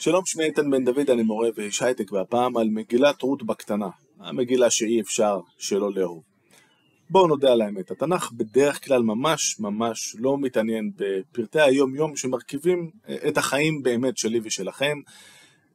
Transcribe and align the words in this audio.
שלום, 0.00 0.22
שמי 0.26 0.44
איתן 0.44 0.70
בן 0.70 0.84
דוד, 0.84 1.10
אני 1.10 1.22
מורה 1.22 1.48
ואיש 1.54 1.82
הייטק, 1.82 2.12
והפעם 2.12 2.56
על 2.56 2.68
מגילת 2.68 3.22
רות 3.22 3.42
בקטנה, 3.42 3.88
המגילה 4.20 4.70
שאי 4.70 5.00
אפשר 5.00 5.40
שלא 5.58 5.92
לאהוב. 5.94 6.22
בואו 7.10 7.26
נודה 7.26 7.52
על 7.52 7.60
האמת, 7.62 7.90
התנ"ך 7.90 8.32
בדרך 8.32 8.84
כלל 8.84 9.02
ממש 9.02 9.60
ממש 9.60 10.16
לא 10.18 10.38
מתעניין 10.38 10.90
בפרטי 10.96 11.60
היום 11.60 11.94
יום 11.94 12.16
שמרכיבים 12.16 12.90
אה, 13.08 13.28
את 13.28 13.38
החיים 13.38 13.82
באמת 13.82 14.18
שלי 14.18 14.40
ושלכם. 14.42 14.98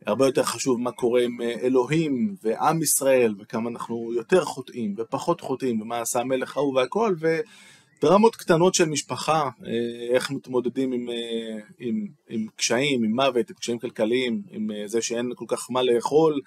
הרבה 0.05 0.25
יותר 0.25 0.43
חשוב 0.43 0.79
מה 0.79 0.91
קורה 0.91 1.21
עם 1.23 1.41
אה, 1.41 1.55
אלוהים 1.61 2.35
ועם 2.43 2.81
ישראל, 2.81 3.35
וכמה 3.39 3.69
אנחנו 3.69 4.13
יותר 4.13 4.45
חוטאים 4.45 4.95
ופחות 4.97 5.41
חוטאים, 5.41 5.81
ומה 5.81 6.01
עשה 6.01 6.19
המלך 6.19 6.57
ההוא 6.57 6.75
והכל, 6.75 7.15
ו... 7.19 7.39
דרמות 8.03 8.35
קטנות 8.35 8.75
של 8.75 8.89
משפחה, 8.89 9.49
אה, 9.65 10.15
איך 10.15 10.31
מתמודדים 10.31 10.91
עם, 10.91 11.09
אה, 11.09 11.59
עם, 11.79 12.07
עם 12.29 12.47
קשיים, 12.55 13.03
עם 13.03 13.15
מוות, 13.15 13.49
עם 13.49 13.55
קשיים 13.55 13.79
כלכליים, 13.79 14.41
עם 14.51 14.71
אה, 14.71 14.87
זה 14.87 15.01
שאין 15.01 15.31
כל 15.35 15.45
כך 15.47 15.71
מה 15.71 15.83
לאכול, 15.83 16.41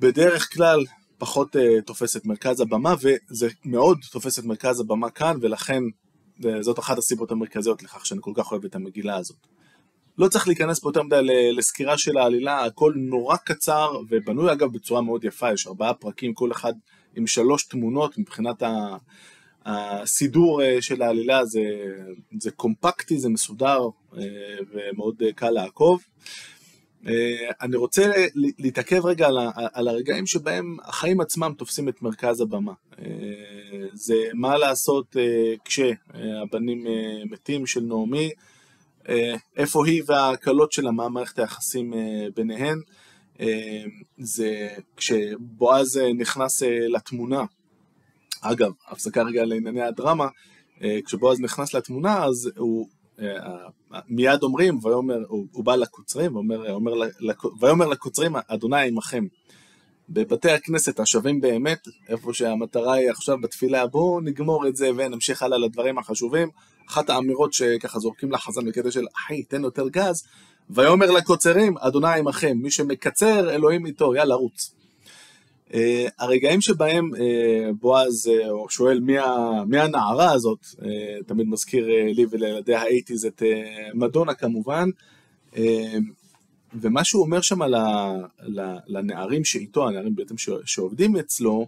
בדרך 0.00 0.54
כלל 0.54 0.84
פחות 1.18 1.56
תופס 1.86 2.16
את 2.16 2.26
מרכז 2.26 2.60
הבמה, 2.60 2.94
וזה 3.00 3.48
מאוד 3.64 3.98
תופס 4.12 4.38
את 4.38 4.44
מרכז 4.44 4.80
הבמה 4.80 5.10
כאן, 5.10 5.36
ולכן 5.40 5.82
זאת 6.60 6.78
אחת 6.78 6.98
הסיבות 6.98 7.30
המרכזיות 7.30 7.82
לכך 7.82 8.06
שאני 8.06 8.20
כל 8.22 8.32
כך 8.34 8.52
אוהב 8.52 8.64
את 8.64 8.74
המגילה 8.74 9.16
הזאת. 9.16 9.46
לא 10.18 10.28
צריך 10.28 10.48
להיכנס 10.48 10.80
פה 10.80 10.88
יותר 10.88 11.02
מדי 11.02 11.20
לסקירה 11.56 11.98
של 11.98 12.18
העלילה, 12.18 12.64
הכל 12.64 12.92
נורא 12.96 13.36
קצר, 13.36 14.00
ובנוי 14.08 14.52
אגב 14.52 14.72
בצורה 14.72 15.02
מאוד 15.02 15.24
יפה, 15.24 15.52
יש 15.52 15.66
ארבעה 15.66 15.94
פרקים, 15.94 16.34
כל 16.34 16.52
אחד 16.52 16.72
עם 17.16 17.26
שלוש 17.26 17.64
תמונות 17.64 18.18
מבחינת 18.18 18.62
ה... 18.62 18.96
הסידור 19.68 20.62
אה, 20.62 20.82
של 20.82 21.02
העלילה 21.02 21.44
זה, 21.44 21.60
זה 22.38 22.50
קומפקטי, 22.50 23.18
זה 23.18 23.28
מסודר 23.28 23.78
אה, 24.16 24.22
ומאוד 24.72 25.22
אה, 25.22 25.32
קל 25.32 25.50
לעקוב. 25.50 26.04
אני 27.60 27.76
רוצה 27.76 28.12
להתעכב 28.34 29.06
רגע 29.06 29.26
על, 29.26 29.36
על 29.54 29.88
הרגעים 29.88 30.26
שבהם 30.26 30.76
החיים 30.84 31.20
עצמם 31.20 31.52
תופסים 31.58 31.88
את 31.88 32.02
מרכז 32.02 32.40
הבמה. 32.40 32.72
זה 33.92 34.14
מה 34.34 34.58
לעשות 34.58 35.16
כשהבנים 35.64 36.86
מתים 37.30 37.66
של 37.66 37.80
נעמי, 37.80 38.30
איפה 39.56 39.86
היא 39.86 40.02
והכלות 40.06 40.72
שלה, 40.72 40.90
מה 40.90 41.08
מערכת 41.08 41.38
היחסים 41.38 41.92
ביניהן. 42.34 42.78
זה 44.18 44.68
כשבועז 44.96 46.00
נכנס 46.18 46.62
לתמונה 46.88 47.44
אגב, 48.40 48.72
הפסקה 48.88 49.22
רגע 49.22 49.44
לענייני 49.44 49.82
הדרמה, 49.82 50.28
אה, 50.82 50.98
כשבועז 51.04 51.40
נכנס 51.40 51.74
לתמונה, 51.74 52.24
אז 52.24 52.50
הוא 52.56 52.88
אה, 53.20 53.68
מיד 54.08 54.42
אומרים, 54.42 54.78
ויאמר, 54.82 55.24
הוא, 55.28 55.46
הוא 55.52 55.64
בא 55.64 55.76
לקוצרים, 55.76 56.36
ואומר, 56.36 56.72
אומר, 56.72 56.92
ויאמר 57.60 57.86
לקוצרים, 57.86 58.36
אדוני 58.48 58.88
עמכם. 58.88 59.24
בבתי 60.10 60.50
הכנסת 60.50 61.00
השווים 61.00 61.40
באמת, 61.40 61.88
איפה 62.08 62.34
שהמטרה 62.34 62.94
היא 62.94 63.10
עכשיו 63.10 63.40
בתפילה, 63.40 63.86
בואו 63.86 64.20
נגמור 64.20 64.68
את 64.68 64.76
זה 64.76 64.90
ונמשיך 64.96 65.42
הלאה 65.42 65.58
לדברים 65.58 65.98
החשובים. 65.98 66.48
אחת 66.88 67.10
האמירות 67.10 67.52
שככה 67.52 67.98
זורקים 67.98 68.32
לחזן 68.32 68.66
בקטע 68.66 68.90
של 68.90 69.04
אחי, 69.16 69.42
תן 69.42 69.62
יותר 69.62 69.88
גז, 69.88 70.22
ויאמר 70.70 71.10
לקוצרים, 71.10 71.78
אדוני 71.78 72.18
עמכם, 72.18 72.58
מי 72.62 72.70
שמקצר, 72.70 73.50
אלוהים 73.50 73.86
איתו, 73.86 74.14
יאללה, 74.14 74.34
רוץ. 74.34 74.74
Uh, 75.68 75.74
הרגעים 76.18 76.60
שבהם 76.60 77.10
uh, 77.14 77.18
בועז 77.80 78.26
uh, 78.26 78.70
שואל 78.72 79.00
מי, 79.00 79.18
ה, 79.18 79.26
מי 79.66 79.78
הנערה 79.78 80.32
הזאת, 80.32 80.58
uh, 80.60 80.84
תמיד 81.26 81.48
מזכיר 81.48 81.86
uh, 81.86 82.16
לי 82.16 82.26
ולילדי 82.30 82.74
האייטיז 82.74 83.26
את 83.26 83.42
uh, 83.42 83.44
מדונה 83.94 84.34
כמובן, 84.34 84.88
uh, 85.52 85.58
ומה 86.74 87.04
שהוא 87.04 87.22
אומר 87.22 87.40
שם 87.40 87.58
לנערים 88.86 89.44
שאיתו, 89.44 89.88
הנערים 89.88 90.14
בעצם 90.14 90.34
שעובדים 90.64 91.16
אצלו, 91.16 91.66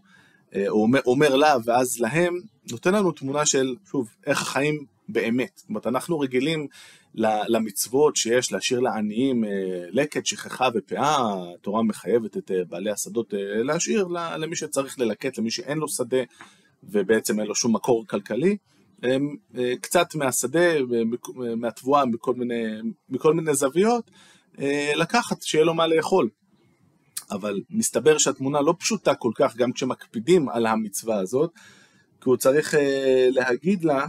uh, 0.50 0.56
הוא 0.68 0.82
אומר, 0.82 1.00
אומר 1.06 1.36
לה 1.36 1.56
ואז 1.64 2.00
להם, 2.00 2.40
נותן 2.70 2.94
לנו 2.94 3.12
תמונה 3.12 3.46
של, 3.46 3.74
שוב, 3.90 4.08
איך 4.26 4.42
החיים 4.42 4.84
באמת. 5.08 5.50
זאת 5.56 5.68
אומרת, 5.68 5.86
אנחנו 5.86 6.20
רגילים 6.20 6.66
למצוות 7.14 8.16
שיש 8.16 8.52
להשאיר 8.52 8.80
לעניים 8.80 9.44
אה, 9.44 9.50
לקט, 9.90 10.26
שכחה 10.26 10.68
ופאה, 10.74 11.34
התורה 11.54 11.82
מחייבת 11.82 12.36
את 12.36 12.50
אה, 12.50 12.64
בעלי 12.68 12.90
השדות 12.90 13.34
אה, 13.34 13.62
להשאיר 13.62 14.06
למי 14.38 14.56
שצריך 14.56 14.98
ללקט, 14.98 15.38
למי 15.38 15.50
שאין 15.50 15.78
לו 15.78 15.88
שדה 15.88 16.22
ובעצם 16.84 17.40
אין 17.40 17.48
לו 17.48 17.54
שום 17.54 17.74
מקור 17.74 18.06
כלכלי. 18.06 18.56
קצת 19.80 20.14
מהשדה, 20.14 20.68
מהתבואה, 21.56 22.04
מכל 22.04 22.34
מיני, 22.34 22.64
מכל 23.08 23.34
מיני 23.34 23.54
זוויות, 23.54 24.10
לקחת, 24.96 25.42
שיהיה 25.42 25.64
לו 25.64 25.74
מה 25.74 25.86
לאכול. 25.86 26.28
אבל 27.30 27.60
מסתבר 27.70 28.18
שהתמונה 28.18 28.60
לא 28.60 28.74
פשוטה 28.78 29.14
כל 29.14 29.30
כך, 29.34 29.56
גם 29.56 29.72
כשמקפידים 29.72 30.48
על 30.48 30.66
המצווה 30.66 31.18
הזאת, 31.18 31.50
כי 32.20 32.28
הוא 32.28 32.36
צריך 32.36 32.74
להגיד 33.30 33.84
לה, 33.84 34.06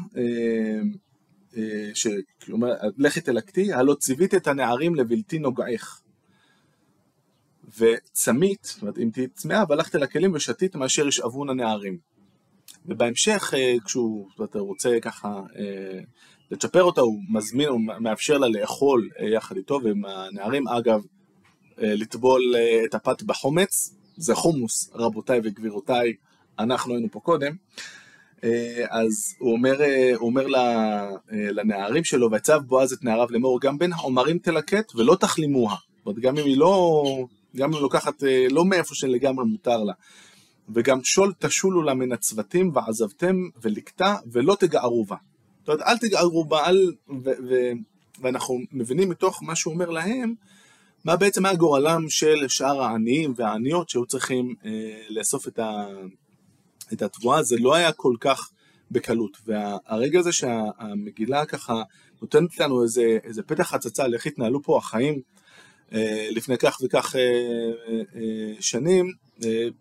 שאומר, 1.93 2.73
לכי 2.97 3.21
תלקטי, 3.21 3.73
הלא 3.73 3.93
ציווית 3.93 4.35
את 4.35 4.47
הנערים 4.47 4.95
לבלתי 4.95 5.39
נוגעך. 5.39 6.01
וצמית, 7.77 8.63
זאת 8.63 8.81
אומרת, 8.81 8.97
אם 8.97 9.09
תהיי 9.13 9.27
צמאה, 9.27 9.63
והלכת 9.69 9.95
לכלים 9.95 10.33
ושתית 10.33 10.75
מאשר 10.75 11.07
ישאבון 11.07 11.49
הנערים. 11.49 11.97
ובהמשך, 12.85 13.53
אה, 13.57 13.75
כשהוא 13.85 14.27
זאת, 14.37 14.55
רוצה 14.55 14.97
ככה 15.01 15.41
אה, 15.55 15.99
לצ'פר 16.51 16.83
אותה, 16.83 17.01
הוא 17.01 17.21
מזמין, 17.29 17.67
הוא 17.67 17.81
מאפשר 17.99 18.37
לה 18.37 18.47
לאכול 18.47 19.09
יחד 19.35 19.57
איתו, 19.57 19.79
ועם 19.83 20.05
הנערים, 20.05 20.67
אגב, 20.67 21.01
לטבול 21.77 22.55
את 22.85 22.95
הפת 22.95 23.23
בחומץ, 23.23 23.95
זה 24.17 24.35
חומוס, 24.35 24.89
רבותיי 24.93 25.39
וגבירותיי, 25.43 26.13
אנחנו 26.59 26.93
היינו 26.93 27.07
פה 27.11 27.19
קודם. 27.19 27.55
אה, 28.43 28.85
אז 28.89 29.35
הוא 29.39 29.51
אומר, 29.51 29.81
אה, 29.81 30.11
הוא 30.15 30.29
אומר 30.29 30.55
אה, 30.55 31.09
לנערים 31.31 32.03
שלו, 32.03 32.31
ויצב 32.31 32.61
בועז 32.67 32.93
את 32.93 33.03
נעריו 33.03 33.27
לאמור, 33.29 33.61
גם 33.61 33.77
בין 33.77 33.93
העומרים 33.93 34.37
תלקט 34.37 34.95
ולא 34.95 35.15
תחלימוה. 35.15 35.75
זאת 35.97 36.05
אומרת, 36.05 36.19
גם 36.19 36.37
אם 36.37 36.45
היא 36.45 36.57
לא, 36.57 37.03
גם 37.55 37.69
אם 37.69 37.73
היא 37.73 37.81
לוקחת 37.81 38.23
לא 38.49 38.65
מאיפה 38.65 38.95
שלגמרי 38.95 39.45
מותר 39.45 39.83
לה. 39.83 39.93
וגם 40.73 41.03
שול 41.03 41.33
תשולו 41.39 41.81
לה 41.81 41.93
מן 41.93 42.11
הצוותים 42.11 42.71
ועזבתם 42.73 43.35
ולקטה 43.61 44.15
ולא 44.31 44.57
תגערו 44.59 45.05
בה. 45.05 45.15
זאת 45.59 45.69
אומרת, 45.69 45.81
אל 45.81 45.97
תגערו 45.97 46.45
בה, 46.45 46.67
אל... 46.67 46.91
ו, 47.09 47.29
ו, 47.49 47.71
ואנחנו 48.21 48.59
מבינים 48.71 49.09
מתוך 49.09 49.43
מה 49.43 49.55
שהוא 49.55 49.73
אומר 49.73 49.89
להם, 49.89 50.33
מה 51.05 51.15
בעצם 51.15 51.45
היה 51.45 51.55
גורלם 51.55 52.09
של 52.09 52.45
שאר 52.47 52.81
העניים 52.81 53.33
והעניות 53.35 53.89
שהיו 53.89 54.05
צריכים 54.05 54.55
אה, 54.65 54.71
לאסוף 55.09 55.47
את, 55.47 55.59
ה, 55.59 55.85
את 56.93 57.01
התבואה, 57.01 57.43
זה 57.43 57.55
לא 57.59 57.75
היה 57.75 57.91
כל 57.91 58.13
כך 58.19 58.51
בקלות. 58.91 59.37
והרגע 59.45 60.19
הזה 60.19 60.31
שהמגילה 60.31 61.45
ככה 61.45 61.83
נותנת 62.21 62.59
לנו 62.59 62.83
איזה, 62.83 63.17
איזה 63.23 63.43
פתח 63.43 63.73
הצצה 63.73 64.03
על 64.03 64.13
איך 64.13 64.25
התנהלו 64.25 64.63
פה 64.63 64.77
החיים 64.77 65.21
אה, 65.93 66.27
לפני 66.31 66.57
כך 66.57 66.77
וכך 66.83 67.15
אה, 67.15 67.21
אה, 68.15 68.53
שנים, 68.59 69.11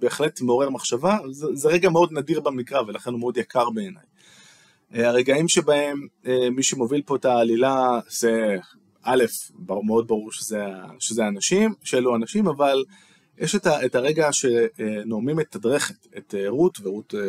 בהחלט 0.00 0.40
מעורר 0.40 0.70
מחשבה. 0.70 1.18
זה, 1.30 1.46
זה 1.54 1.68
רגע 1.68 1.90
מאוד 1.90 2.12
נדיר 2.12 2.40
במקרא 2.40 2.80
ולכן 2.80 3.10
הוא 3.10 3.20
מאוד 3.20 3.36
יקר 3.36 3.70
בעיניי. 3.70 4.02
הרגעים 4.92 5.48
שבהם 5.48 6.06
מי 6.50 6.62
שמוביל 6.62 7.02
פה 7.02 7.16
את 7.16 7.24
העלילה 7.24 8.00
זה 8.08 8.56
א', 9.02 9.24
מאוד 9.84 10.08
ברור 10.08 10.32
שזה, 10.32 10.64
שזה 10.98 11.28
אנשים, 11.28 11.74
שאלו 11.84 12.16
אנשים, 12.16 12.48
אבל 12.48 12.84
יש 13.40 13.54
את, 13.54 13.66
ה, 13.66 13.84
את 13.86 13.94
הרגע 13.94 14.28
שנעמי 14.32 15.32
מתדרכת 15.32 16.06
את 16.18 16.34
אה, 16.34 16.48
רות, 16.48 16.78
ורות 16.82 17.14
אה, 17.14 17.20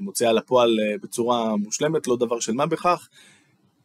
מוציאה 0.00 0.32
לפועל 0.32 0.80
אה, 0.80 0.98
בצורה 1.02 1.56
מושלמת, 1.56 2.06
לא 2.06 2.16
דבר 2.16 2.40
של 2.40 2.52
מה 2.52 2.66
בכך, 2.66 3.08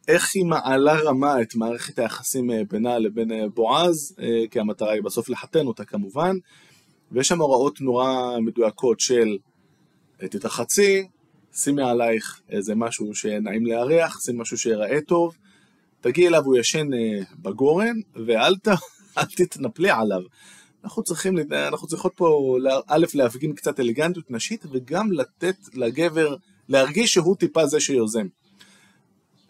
איך 0.08 0.30
היא 0.34 0.44
מעלה 0.44 1.00
רמה 1.00 1.42
את 1.42 1.54
מערכת 1.54 1.98
היחסים 1.98 2.50
בינה 2.70 2.98
לבין 2.98 3.30
בועז, 3.54 4.16
כי 4.50 4.60
המטרה 4.60 4.92
היא 4.92 5.02
בסוף 5.02 5.28
לחתן 5.28 5.66
אותה 5.66 5.84
כמובן, 5.84 6.36
ויש 7.12 7.28
שם 7.28 7.40
הוראות 7.40 7.80
נורא 7.80 8.38
מדויקות 8.40 9.00
של 9.00 9.38
תתרחצי, 10.18 11.08
שימי 11.52 11.82
עלייך 11.82 12.40
איזה 12.50 12.74
משהו 12.74 13.14
שנעים 13.14 13.66
לארח, 13.66 14.20
שימי 14.20 14.40
משהו 14.40 14.58
שיראה 14.58 15.00
טוב, 15.00 15.36
תגיעי 16.00 16.28
אליו, 16.28 16.44
הוא 16.44 16.56
ישן 16.56 16.88
בגורן, 17.42 17.96
ואל 18.26 18.56
ת, 18.56 18.68
תתנפלי 19.36 19.90
עליו. 19.90 20.22
אנחנו 20.88 21.02
צריכים, 21.02 21.38
אנחנו 21.52 21.88
צריכות 21.88 22.12
פה, 22.16 22.56
א', 22.86 23.06
להפגין 23.14 23.52
קצת 23.52 23.80
אלגנטיות 23.80 24.30
נשית, 24.30 24.64
וגם 24.72 25.12
לתת 25.12 25.56
לגבר, 25.74 26.36
להרגיש 26.68 27.14
שהוא 27.14 27.36
טיפה 27.36 27.66
זה 27.66 27.80
שיוזם. 27.80 28.26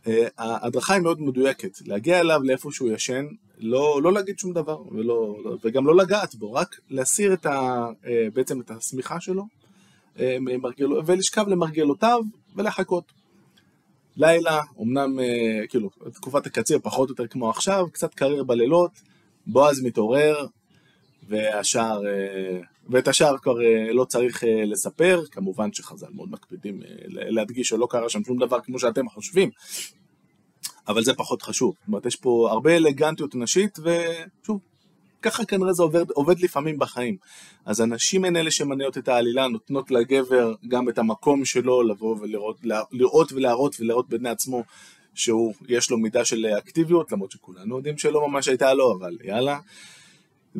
אה, 0.06 0.26
ההדרכה 0.38 0.94
היא 0.94 1.02
מאוד 1.02 1.20
מדויקת, 1.20 1.78
להגיע 1.86 2.20
אליו 2.20 2.40
לאיפה 2.42 2.68
שהוא 2.72 2.90
ישן, 2.90 3.26
לא, 3.58 4.00
לא 4.02 4.12
להגיד 4.12 4.38
שום 4.38 4.52
דבר, 4.52 4.82
ולא, 4.90 5.36
וגם 5.64 5.86
לא 5.86 5.96
לגעת 5.96 6.34
בו, 6.34 6.52
רק 6.52 6.76
להסיר 6.90 7.32
את 7.32 7.46
ה, 7.46 7.86
אה, 8.06 8.28
בעצם 8.34 8.60
את 8.60 8.70
השמיכה 8.70 9.20
שלו, 9.20 9.44
אה, 10.18 10.36
ולשכב 11.06 11.48
למרגלותיו 11.48 12.20
ולחכות. 12.56 13.12
לילה, 14.16 14.60
אמנם, 14.80 15.18
כאילו, 15.68 15.90
תקופת 16.12 16.46
הקציר 16.46 16.78
פחות 16.82 17.08
או 17.08 17.12
יותר 17.12 17.26
כמו 17.26 17.50
עכשיו, 17.50 17.86
קצת 17.92 18.14
קריר 18.14 18.44
בלילות, 18.44 18.90
בועז 19.46 19.82
מתעורר, 19.82 20.46
והשאר, 21.28 22.06
אה, 22.06 22.60
ואת 22.90 23.08
השאר 23.08 23.38
כבר 23.38 23.62
אה, 23.62 23.92
לא 23.92 24.04
צריך 24.04 24.44
אה, 24.44 24.64
לספר, 24.64 25.22
כמובן 25.30 25.72
שחז"ל 25.72 26.06
מאוד 26.14 26.30
מקפידים 26.30 26.80
להדגיש 27.06 27.68
שלא 27.68 27.86
קרה 27.90 28.08
שם 28.08 28.24
שום 28.24 28.38
דבר 28.38 28.60
כמו 28.60 28.78
שאתם 28.78 29.08
חושבים, 29.08 29.50
אבל 30.88 31.04
זה 31.04 31.14
פחות 31.14 31.42
חשוב. 31.42 31.74
זאת 31.80 31.88
אומרת, 31.88 32.06
יש 32.06 32.16
פה 32.16 32.48
הרבה 32.50 32.76
אלגנטיות 32.76 33.34
נשית, 33.34 33.78
ושוב, 33.78 34.60
ככה 35.22 35.44
כנראה 35.44 35.72
זה 35.72 35.82
עובד, 35.82 36.10
עובד 36.10 36.40
לפעמים 36.40 36.78
בחיים. 36.78 37.16
אז 37.64 37.80
הנשים 37.80 38.24
הן 38.24 38.36
אלה 38.36 38.50
שמניעות 38.50 38.98
את 38.98 39.08
העלילה, 39.08 39.48
נותנות 39.48 39.90
לגבר 39.90 40.54
גם 40.68 40.88
את 40.88 40.98
המקום 40.98 41.44
שלו 41.44 41.82
לבוא 41.82 42.16
ולראות 42.20 42.56
לראות 42.92 43.32
ולהראות 43.32 43.80
ולראות 43.80 44.08
בעיני 44.08 44.28
עצמו 44.28 44.62
שהוא, 45.14 45.54
יש 45.68 45.90
לו 45.90 45.98
מידה 45.98 46.24
של 46.24 46.46
אקטיביות, 46.58 47.12
למרות 47.12 47.30
שכולנו 47.30 47.76
יודעים 47.76 47.98
שלא 47.98 48.28
ממש 48.28 48.48
הייתה 48.48 48.74
לו, 48.74 48.96
אבל 48.98 49.16
יאללה. 49.24 49.58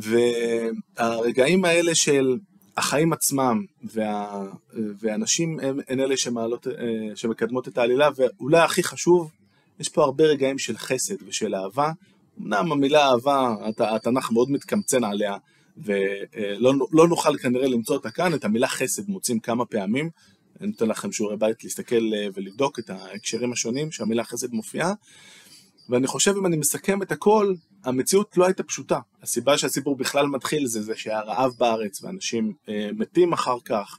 והרגעים 0.00 1.64
האלה 1.64 1.94
של 1.94 2.36
החיים 2.76 3.12
עצמם, 3.12 3.64
וה, 3.84 4.42
והנשים 4.72 5.60
הן, 5.60 5.80
הן 5.88 6.00
אלה 6.00 6.16
שמעלות, 6.16 6.66
שמקדמות 7.14 7.68
את 7.68 7.78
העלילה, 7.78 8.08
ואולי 8.16 8.58
הכי 8.58 8.82
חשוב, 8.82 9.30
יש 9.80 9.88
פה 9.88 10.04
הרבה 10.04 10.24
רגעים 10.24 10.58
של 10.58 10.78
חסד 10.78 11.14
ושל 11.26 11.54
אהבה. 11.54 11.92
אמנם 12.40 12.72
המילה 12.72 13.08
אהבה, 13.08 13.54
התנ"ך 13.78 14.30
מאוד 14.30 14.50
מתקמצן 14.50 15.04
עליה, 15.04 15.36
ולא 15.76 16.74
לא 16.92 17.08
נוכל 17.08 17.38
כנראה 17.38 17.68
למצוא 17.68 17.96
אותה 17.96 18.10
כאן, 18.10 18.34
את 18.34 18.44
המילה 18.44 18.68
חסד 18.68 19.10
מוצאים 19.10 19.40
כמה 19.40 19.64
פעמים. 19.64 20.10
אני 20.60 20.68
נותן 20.68 20.88
לכם 20.88 21.12
שיעורי 21.12 21.36
בית 21.36 21.64
להסתכל 21.64 22.10
ולבדוק 22.34 22.78
את 22.78 22.90
ההקשרים 22.90 23.52
השונים 23.52 23.92
שהמילה 23.92 24.24
חסד 24.24 24.52
מופיעה. 24.52 24.92
ואני 25.88 26.06
חושב 26.06 26.34
אם 26.36 26.46
אני 26.46 26.56
מסכם 26.56 27.02
את 27.02 27.12
הכל, 27.12 27.54
המציאות 27.84 28.36
לא 28.36 28.44
הייתה 28.46 28.62
פשוטה. 28.62 28.98
הסיבה 29.22 29.58
שהסיפור 29.58 29.96
בכלל 29.96 30.26
מתחיל 30.26 30.66
זה, 30.66 30.82
זה 30.82 30.96
שהיה 30.96 31.20
רעב 31.20 31.52
בארץ 31.58 32.02
ואנשים 32.02 32.52
אה, 32.68 32.90
מתים 32.92 33.32
אחר 33.32 33.56
כך 33.64 33.98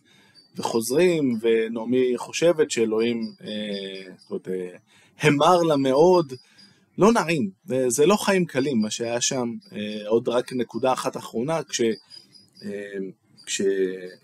וחוזרים, 0.56 1.40
ונעמי 1.42 2.14
חושבת 2.18 2.72
שאלוהים, 2.72 3.34
אה, 3.42 4.14
אומרת, 4.30 4.48
אה, 4.48 4.78
המר 5.22 5.62
לה 5.62 5.78
מאוד. 5.78 6.34
לא 7.00 7.12
נעים, 7.12 7.50
זה 7.88 8.06
לא 8.06 8.16
חיים 8.16 8.46
קלים 8.46 8.82
מה 8.82 8.90
שהיה 8.90 9.22
שם. 9.22 9.54
אה, 9.72 10.08
עוד 10.08 10.30
רק 10.30 10.54
נקודה 10.54 10.94
אחת 10.94 11.18
אחרונה, 11.18 11.64
כש, 11.64 11.82
אה, 12.66 12.98
כש, 13.46 13.62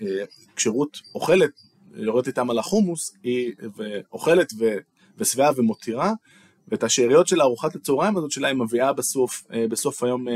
אה, 0.01 0.25
כשרות 0.55 0.97
אוכלת, 1.15 1.49
יורדת 1.95 2.27
איתם 2.27 2.49
על 2.49 2.59
החומוס, 2.59 3.13
היא 3.23 3.53
אוכלת 4.11 4.53
ושבעה 5.17 5.51
ומותירה, 5.55 6.13
ואת 6.67 6.83
השאריות 6.83 7.27
של 7.27 7.41
ארוחת 7.41 7.75
הצהריים 7.75 8.17
הזאת 8.17 8.31
שלה 8.31 8.47
היא 8.47 8.55
מביאה 8.55 8.93
בסוף, 8.93 9.43
אה, 9.53 9.67
בסוף 9.67 10.03
היום 10.03 10.27
אה, 10.27 10.33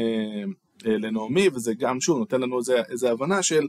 אה, 0.85 0.97
לנעמי, 0.97 1.47
וזה 1.53 1.73
גם 1.73 2.01
שוב 2.01 2.17
נותן 2.17 2.41
לנו 2.41 2.59
איזה, 2.59 2.81
איזה 2.89 3.11
הבנה 3.11 3.43
של 3.43 3.67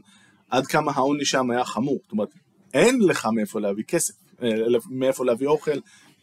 עד 0.49 0.67
כמה 0.67 0.91
העוני 0.95 1.25
שם 1.25 1.51
היה 1.51 1.65
חמור. 1.65 1.99
זאת 2.03 2.11
אומרת, 2.11 2.29
אין 2.73 2.99
לך 3.01 3.27
מאיפה 3.33 3.59
להביא 3.59 3.83
כסף, 3.83 4.13
מאיפה 4.89 5.25
להביא 5.25 5.47
אוכל, 5.47 5.79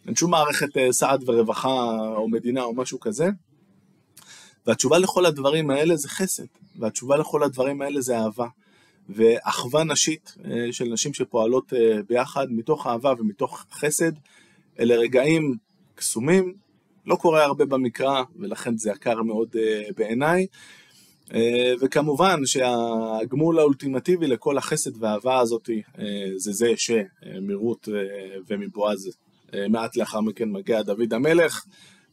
אין 0.07 0.15
שום 0.15 0.31
מערכת 0.31 0.67
סעד 0.91 1.23
ורווחה 1.29 1.97
או 2.15 2.29
מדינה 2.29 2.61
או 2.61 2.75
משהו 2.75 2.99
כזה. 2.99 3.29
והתשובה 4.67 4.97
לכל 4.97 5.25
הדברים 5.25 5.69
האלה 5.69 5.95
זה 5.95 6.09
חסד, 6.09 6.43
והתשובה 6.75 7.17
לכל 7.17 7.43
הדברים 7.43 7.81
האלה 7.81 8.01
זה 8.01 8.17
אהבה. 8.19 8.47
ואחווה 9.09 9.83
נשית 9.83 10.35
של 10.71 10.85
נשים 10.85 11.13
שפועלות 11.13 11.73
ביחד 12.07 12.47
מתוך 12.49 12.87
אהבה 12.87 13.13
ומתוך 13.19 13.65
חסד, 13.71 14.11
אלה 14.79 14.95
רגעים 14.95 15.57
קסומים, 15.99 16.53
לא 17.05 17.15
קורה 17.15 17.43
הרבה 17.43 17.65
במקרא, 17.65 18.23
ולכן 18.39 18.77
זה 18.77 18.91
יקר 18.91 19.21
מאוד 19.21 19.49
uh, 19.55 19.93
בעיניי. 19.97 20.47
Uh, 21.25 21.31
וכמובן 21.81 22.45
שהגמול 22.45 23.59
האולטימטיבי 23.59 24.27
לכל 24.27 24.57
החסד 24.57 25.03
והאהבה 25.03 25.39
הזאת 25.39 25.69
uh, 25.69 26.01
זה 26.35 26.51
זה 26.51 26.73
שמרות 26.77 27.87
uh, 27.87 27.91
ומבועז 28.47 29.09
uh, 29.47 29.55
מעט 29.69 29.95
לאחר 29.95 30.21
מכן 30.21 30.49
מגיע 30.49 30.81
דוד 30.81 31.13
המלך, 31.13 31.65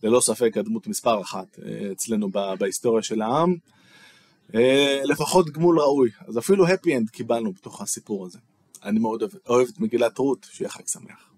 ללא 0.03 0.21
ספק 0.21 0.57
הדמות 0.57 0.87
מספר 0.87 1.21
אחת 1.21 1.59
uh, 1.59 1.63
אצלנו 1.93 2.31
בהיסטוריה 2.59 3.03
של 3.03 3.23
העם. 3.23 3.57
Uh, 4.53 4.57
לפחות 5.05 5.51
גמול 5.51 5.81
ראוי, 5.81 6.11
אז 6.29 6.39
אפילו 6.39 6.67
happy 6.67 6.89
end 6.89 7.11
קיבלנו 7.13 7.53
בתוך 7.53 7.81
הסיפור 7.81 8.27
הזה. 8.27 8.39
אני 8.85 8.99
מאוד 8.99 9.23
אוהב, 9.23 9.33
אוהב 9.49 9.69
את 9.69 9.81
מגילת 9.81 10.19
רות, 10.19 10.47
שיהיה 10.51 10.69
חג 10.69 10.87
שמח. 10.87 11.36